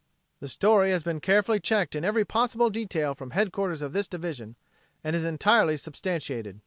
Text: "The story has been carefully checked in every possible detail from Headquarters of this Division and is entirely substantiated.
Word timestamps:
"The 0.39 0.47
story 0.47 0.89
has 0.89 1.03
been 1.03 1.19
carefully 1.19 1.59
checked 1.59 1.95
in 1.95 2.03
every 2.03 2.25
possible 2.25 2.71
detail 2.71 3.13
from 3.13 3.29
Headquarters 3.29 3.83
of 3.83 3.93
this 3.93 4.07
Division 4.07 4.55
and 5.03 5.15
is 5.15 5.23
entirely 5.23 5.77
substantiated. 5.77 6.59